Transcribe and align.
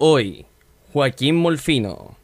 Hoy, 0.00 0.46
Joaquín 0.92 1.34
Molfino. 1.34 2.16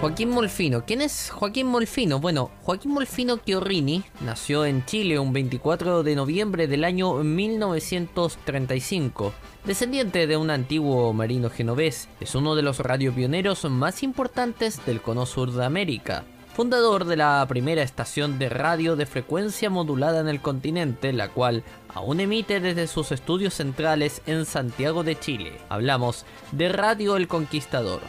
Joaquín 0.00 0.30
Molfino. 0.30 0.84
¿Quién 0.84 1.02
es 1.02 1.30
Joaquín 1.30 1.68
Molfino? 1.68 2.18
Bueno, 2.18 2.50
Joaquín 2.64 2.90
Molfino 2.90 3.36
Chiorrini 3.36 4.02
nació 4.20 4.64
en 4.64 4.84
Chile 4.84 5.20
un 5.20 5.32
24 5.32 6.02
de 6.02 6.16
noviembre 6.16 6.66
del 6.66 6.82
año 6.82 7.22
1935. 7.22 9.32
Descendiente 9.64 10.26
de 10.26 10.36
un 10.36 10.50
antiguo 10.50 11.12
marino 11.12 11.50
genovés, 11.50 12.08
es 12.18 12.34
uno 12.34 12.56
de 12.56 12.62
los 12.62 12.80
radiopioneros 12.80 13.64
más 13.70 14.02
importantes 14.02 14.84
del 14.84 15.00
cono 15.00 15.24
sur 15.24 15.52
de 15.52 15.64
América 15.64 16.24
fundador 16.56 17.04
de 17.04 17.16
la 17.16 17.44
primera 17.46 17.82
estación 17.82 18.38
de 18.38 18.48
radio 18.48 18.96
de 18.96 19.04
frecuencia 19.04 19.68
modulada 19.68 20.20
en 20.20 20.28
el 20.28 20.40
continente, 20.40 21.12
la 21.12 21.28
cual 21.28 21.64
aún 21.92 22.18
emite 22.18 22.60
desde 22.60 22.86
sus 22.86 23.12
estudios 23.12 23.52
centrales 23.52 24.22
en 24.24 24.46
Santiago 24.46 25.04
de 25.04 25.20
Chile. 25.20 25.52
Hablamos 25.68 26.24
de 26.52 26.70
Radio 26.70 27.18
El 27.18 27.28
Conquistador. 27.28 28.00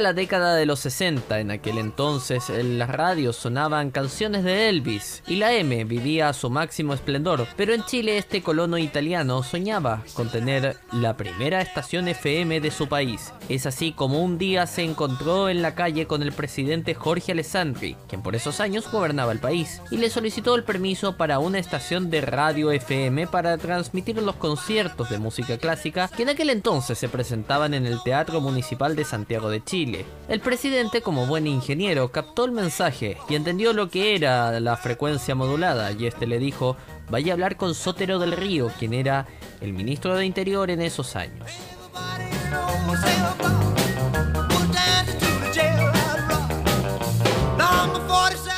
La 0.00 0.12
década 0.12 0.56
de 0.56 0.66
los 0.66 0.80
60, 0.80 1.38
en 1.38 1.50
aquel 1.50 1.78
entonces 1.78 2.50
en 2.50 2.78
las 2.78 2.90
radios 2.90 3.36
sonaban 3.36 3.90
canciones 3.90 4.42
de 4.42 4.68
Elvis 4.68 5.22
y 5.26 5.36
la 5.36 5.52
M 5.52 5.84
vivía 5.84 6.28
a 6.28 6.32
su 6.32 6.50
máximo 6.50 6.94
esplendor, 6.94 7.46
pero 7.56 7.74
en 7.74 7.84
Chile 7.84 8.18
este 8.18 8.42
colono 8.42 8.76
italiano 8.76 9.42
soñaba 9.42 10.02
con 10.14 10.30
tener 10.30 10.76
la 10.90 11.16
primera 11.16 11.60
estación 11.60 12.08
FM 12.08 12.60
de 12.60 12.70
su 12.70 12.88
país. 12.88 13.32
Es 13.48 13.66
así 13.66 13.92
como 13.92 14.22
un 14.22 14.36
día 14.36 14.66
se 14.66 14.82
encontró 14.82 15.48
en 15.48 15.62
la 15.62 15.74
calle 15.74 16.06
con 16.06 16.22
el 16.22 16.32
presidente 16.32 16.94
Jorge 16.94 17.32
Alessandri, 17.32 17.96
quien 18.08 18.22
por 18.22 18.34
esos 18.34 18.60
años 18.60 18.90
gobernaba 18.90 19.32
el 19.32 19.38
país, 19.38 19.80
y 19.90 19.98
le 19.98 20.10
solicitó 20.10 20.56
el 20.56 20.64
permiso 20.64 21.16
para 21.16 21.38
una 21.38 21.58
estación 21.58 22.10
de 22.10 22.20
radio 22.20 22.72
FM 22.72 23.28
para 23.28 23.58
transmitir 23.58 24.20
los 24.20 24.36
conciertos 24.36 25.08
de 25.08 25.18
música 25.18 25.56
clásica 25.58 26.08
que 26.08 26.24
en 26.24 26.30
aquel 26.30 26.50
entonces 26.50 26.98
se 26.98 27.08
presentaban 27.08 27.74
en 27.74 27.86
el 27.86 28.02
Teatro 28.02 28.40
Municipal 28.40 28.96
de 28.96 29.04
Santiago 29.04 29.50
Chile. 29.64 30.04
El 30.28 30.40
presidente, 30.40 31.02
como 31.02 31.26
buen 31.26 31.46
ingeniero, 31.46 32.10
captó 32.12 32.44
el 32.44 32.52
mensaje 32.52 33.16
y 33.28 33.34
entendió 33.34 33.72
lo 33.72 33.88
que 33.88 34.14
era 34.14 34.58
la 34.60 34.76
frecuencia 34.76 35.34
modulada 35.34 35.92
y 35.92 36.06
este 36.06 36.26
le 36.26 36.38
dijo, 36.38 36.76
vaya 37.10 37.32
a 37.32 37.34
hablar 37.34 37.56
con 37.56 37.74
Sotero 37.74 38.18
del 38.18 38.32
Río, 38.32 38.70
quien 38.78 38.94
era 38.94 39.26
el 39.60 39.72
ministro 39.72 40.16
de 40.16 40.26
Interior 40.26 40.70
en 40.70 40.82
esos 40.82 41.16
años. 41.16 41.50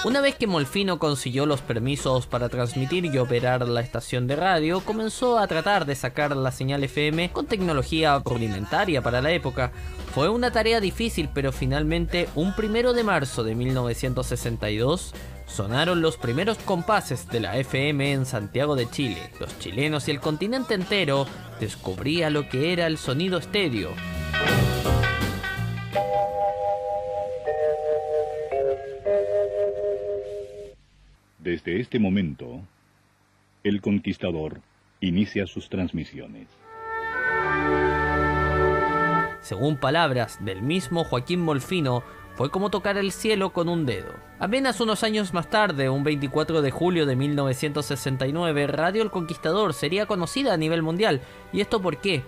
Una 0.06 0.20
vez 0.20 0.36
que 0.36 0.46
Molfino 0.46 1.00
consiguió 1.00 1.46
los 1.46 1.62
permisos 1.62 2.28
para 2.28 2.48
transmitir 2.48 3.04
y 3.06 3.18
operar 3.18 3.66
la 3.66 3.80
estación 3.80 4.28
de 4.28 4.36
radio, 4.36 4.80
comenzó 4.80 5.36
a 5.36 5.48
tratar 5.48 5.84
de 5.84 5.96
sacar 5.96 6.36
la 6.36 6.52
señal 6.52 6.84
FM 6.84 7.32
con 7.32 7.46
tecnología 7.46 8.22
rudimentaria 8.24 9.02
para 9.02 9.20
la 9.20 9.32
época. 9.32 9.72
Fue 10.14 10.28
una 10.28 10.52
tarea 10.52 10.78
difícil, 10.78 11.28
pero 11.34 11.50
finalmente, 11.50 12.28
un 12.36 12.54
primero 12.54 12.92
de 12.92 13.02
marzo 13.02 13.42
de 13.42 13.56
1962, 13.56 15.12
sonaron 15.48 16.00
los 16.00 16.16
primeros 16.16 16.56
compases 16.58 17.26
de 17.26 17.40
la 17.40 17.56
FM 17.56 18.12
en 18.12 18.26
Santiago 18.26 18.76
de 18.76 18.88
Chile. 18.88 19.32
Los 19.40 19.58
chilenos 19.58 20.06
y 20.06 20.12
el 20.12 20.20
continente 20.20 20.74
entero 20.74 21.26
descubría 21.58 22.30
lo 22.30 22.48
que 22.48 22.72
era 22.72 22.86
el 22.86 22.98
sonido 22.98 23.38
estéreo. 23.38 23.90
Desde 31.46 31.78
este 31.78 32.00
momento, 32.00 32.60
el 33.62 33.80
conquistador 33.80 34.62
inicia 35.00 35.46
sus 35.46 35.68
transmisiones. 35.68 36.48
Según 39.42 39.76
palabras 39.76 40.44
del 40.44 40.60
mismo 40.60 41.04
Joaquín 41.04 41.40
Molfino, 41.40 42.02
fue 42.34 42.50
como 42.50 42.70
tocar 42.70 42.96
el 42.96 43.12
cielo 43.12 43.52
con 43.52 43.68
un 43.68 43.86
dedo. 43.86 44.12
Apenas 44.40 44.80
unos 44.80 45.04
años 45.04 45.34
más 45.34 45.48
tarde, 45.48 45.88
un 45.88 46.02
24 46.02 46.62
de 46.62 46.72
julio 46.72 47.06
de 47.06 47.14
1969, 47.14 48.66
Radio 48.66 49.04
El 49.04 49.12
Conquistador 49.12 49.72
sería 49.72 50.06
conocida 50.06 50.52
a 50.52 50.56
nivel 50.56 50.82
mundial. 50.82 51.20
¿Y 51.52 51.60
esto 51.60 51.80
por 51.80 52.00
qué? 52.00 52.24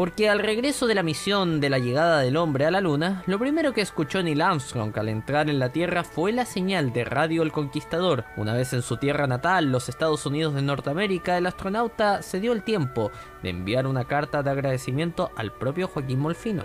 Porque 0.00 0.30
al 0.30 0.38
regreso 0.38 0.86
de 0.86 0.94
la 0.94 1.02
misión 1.02 1.60
de 1.60 1.68
la 1.68 1.78
llegada 1.78 2.20
del 2.20 2.38
hombre 2.38 2.64
a 2.64 2.70
la 2.70 2.80
luna, 2.80 3.22
lo 3.26 3.38
primero 3.38 3.74
que 3.74 3.82
escuchó 3.82 4.22
Neil 4.22 4.40
Armstrong 4.40 4.98
al 4.98 5.10
entrar 5.10 5.50
en 5.50 5.58
la 5.58 5.72
Tierra 5.72 6.04
fue 6.04 6.32
la 6.32 6.46
señal 6.46 6.94
de 6.94 7.04
Radio 7.04 7.42
El 7.42 7.52
Conquistador. 7.52 8.24
Una 8.38 8.54
vez 8.54 8.72
en 8.72 8.80
su 8.80 8.96
tierra 8.96 9.26
natal, 9.26 9.70
los 9.70 9.90
Estados 9.90 10.24
Unidos 10.24 10.54
de 10.54 10.62
Norteamérica, 10.62 11.36
el 11.36 11.46
astronauta 11.46 12.22
se 12.22 12.40
dio 12.40 12.54
el 12.54 12.62
tiempo 12.62 13.10
de 13.42 13.50
enviar 13.50 13.86
una 13.86 14.06
carta 14.06 14.42
de 14.42 14.48
agradecimiento 14.48 15.32
al 15.36 15.52
propio 15.52 15.86
Joaquín 15.86 16.20
Molfino. 16.20 16.64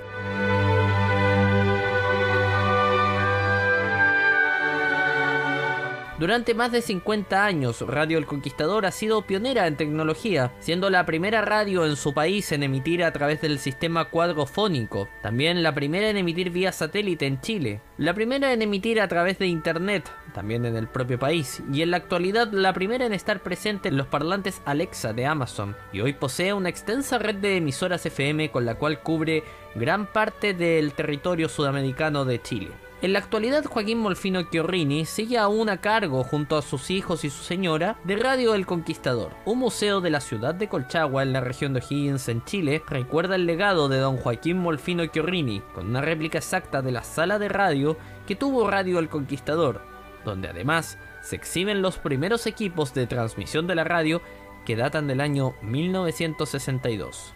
Durante 6.17 6.53
más 6.53 6.71
de 6.71 6.81
50 6.81 7.45
años, 7.45 7.81
Radio 7.81 8.17
El 8.17 8.25
Conquistador 8.25 8.85
ha 8.85 8.91
sido 8.91 9.23
pionera 9.23 9.67
en 9.67 9.75
tecnología, 9.75 10.53
siendo 10.59 10.89
la 10.89 11.05
primera 11.05 11.41
radio 11.41 11.85
en 11.85 11.97
su 11.97 12.13
país 12.13 12.53
en 12.53 12.63
emitir 12.63 13.03
a 13.03 13.11
través 13.11 13.41
del 13.41 13.59
sistema 13.59 14.05
cuadrofónico, 14.05 15.09
también 15.21 15.61
la 15.61 15.75
primera 15.75 16.09
en 16.09 16.15
emitir 16.15 16.51
vía 16.51 16.71
satélite 16.71 17.25
en 17.25 17.41
Chile, 17.41 17.81
la 17.97 18.13
primera 18.13 18.53
en 18.53 18.61
emitir 18.61 19.01
a 19.01 19.09
través 19.09 19.39
de 19.39 19.47
Internet, 19.47 20.09
también 20.33 20.65
en 20.65 20.77
el 20.77 20.87
propio 20.87 21.19
país, 21.19 21.61
y 21.73 21.81
en 21.81 21.91
la 21.91 21.97
actualidad 21.97 22.49
la 22.53 22.71
primera 22.71 23.05
en 23.05 23.13
estar 23.13 23.43
presente 23.43 23.89
en 23.89 23.97
los 23.97 24.07
parlantes 24.07 24.61
Alexa 24.63 25.11
de 25.11 25.25
Amazon, 25.25 25.75
y 25.91 25.99
hoy 25.99 26.13
posee 26.13 26.53
una 26.53 26.69
extensa 26.69 27.17
red 27.17 27.35
de 27.35 27.57
emisoras 27.57 28.05
FM 28.05 28.51
con 28.51 28.63
la 28.63 28.75
cual 28.75 29.01
cubre 29.01 29.43
gran 29.75 30.07
parte 30.07 30.53
del 30.53 30.93
territorio 30.93 31.49
sudamericano 31.49 32.23
de 32.23 32.41
Chile. 32.41 32.84
En 33.01 33.11
la 33.11 33.19
actualidad, 33.19 33.65
Joaquín 33.65 33.99
Molfino 33.99 34.43
Chiorrini 34.43 35.05
sigue 35.05 35.37
aún 35.37 35.67
a 35.69 35.81
cargo, 35.81 36.23
junto 36.23 36.57
a 36.57 36.61
sus 36.61 36.89
hijos 36.89 37.25
y 37.25 37.29
su 37.29 37.43
señora, 37.43 37.97
de 38.05 38.15
Radio 38.15 38.55
El 38.55 38.65
Conquistador. 38.65 39.33
Un 39.43 39.59
museo 39.59 39.99
de 39.99 40.09
la 40.09 40.21
ciudad 40.21 40.55
de 40.55 40.69
Colchagua, 40.69 41.21
en 41.21 41.33
la 41.33 41.41
región 41.41 41.73
de 41.73 41.81
O'Higgins, 41.81 42.29
en 42.29 42.43
Chile, 42.45 42.81
recuerda 42.87 43.35
el 43.35 43.45
legado 43.45 43.89
de 43.89 43.99
don 43.99 44.15
Joaquín 44.15 44.59
Molfino 44.59 45.05
Chiorrini, 45.05 45.59
con 45.73 45.89
una 45.89 45.99
réplica 45.99 46.37
exacta 46.37 46.81
de 46.81 46.93
la 46.93 47.03
sala 47.03 47.37
de 47.37 47.49
radio 47.49 47.97
que 48.25 48.35
tuvo 48.37 48.69
Radio 48.69 48.99
El 48.99 49.09
Conquistador, 49.09 49.81
donde 50.23 50.47
además 50.47 50.97
se 51.21 51.35
exhiben 51.35 51.81
los 51.81 51.97
primeros 51.97 52.47
equipos 52.47 52.93
de 52.93 53.07
transmisión 53.07 53.67
de 53.67 53.75
la 53.75 53.83
radio 53.83 54.21
que 54.65 54.77
datan 54.77 55.07
del 55.07 55.19
año 55.19 55.53
1962. 55.61 57.35